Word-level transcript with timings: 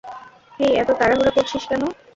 হেই, 0.59 0.71
এত 0.81 0.89
তাড়াহুড়ো 0.99 1.31
করছিস 1.35 1.63
কেন? 1.69 1.81